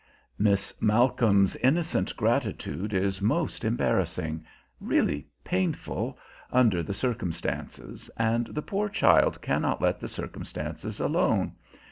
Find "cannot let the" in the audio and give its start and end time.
9.43-10.09